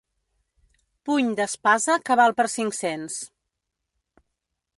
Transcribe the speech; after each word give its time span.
Puny 1.09 1.29
d'espasa 1.39 1.99
que 2.09 2.17
val 2.21 2.35
per 2.41 2.47
cinc-cents. 2.55 3.21